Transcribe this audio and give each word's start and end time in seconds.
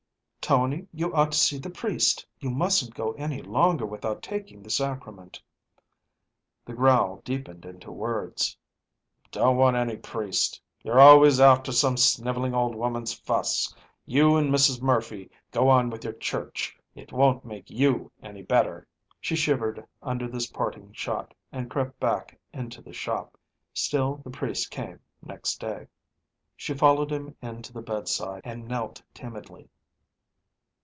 "Tony, 0.43 0.85
you 0.93 1.13
ought 1.13 1.31
to 1.31 1.37
see 1.37 1.57
the 1.57 1.69
priest; 1.69 2.25
you 2.41 2.49
mustn't 2.49 2.93
go 2.95 3.13
any 3.13 3.41
longer 3.41 3.85
without 3.85 4.21
taking 4.21 4.61
the 4.61 4.69
sacrament." 4.69 5.41
The 6.65 6.73
growl 6.73 7.21
deepened 7.23 7.63
into 7.65 7.89
words. 7.89 8.57
"Don't 9.31 9.55
want 9.55 9.77
any 9.77 9.95
priest; 9.95 10.59
you 10.83 10.91
're 10.91 10.99
always 10.99 11.39
after 11.39 11.71
some 11.71 11.95
snivelling 11.95 12.53
old 12.53 12.75
woman's 12.75 13.13
fuss. 13.13 13.73
You 14.05 14.35
and 14.35 14.51
Mrs. 14.53 14.81
Murphy 14.81 15.31
go 15.51 15.69
on 15.69 15.89
with 15.89 16.03
your 16.03 16.11
church; 16.13 16.77
it 16.95 17.13
won't 17.13 17.45
make 17.45 17.69
YOU 17.69 18.11
any 18.21 18.41
better." 18.41 18.85
She 19.21 19.37
shivered 19.37 19.85
under 20.01 20.27
this 20.27 20.47
parting 20.47 20.91
shot, 20.91 21.33
and 21.53 21.69
crept 21.71 21.97
back 21.97 22.37
into 22.51 22.81
the 22.81 22.91
shop. 22.93 23.37
Still 23.73 24.17
the 24.17 24.31
priest 24.31 24.69
came 24.69 24.99
next 25.21 25.61
day. 25.61 25.87
She 26.57 26.73
followed 26.73 27.09
him 27.11 27.37
in 27.41 27.61
to 27.61 27.71
the 27.71 27.81
bedside 27.83 28.41
and 28.43 28.67
knelt 28.67 29.01
timidly. 29.13 29.69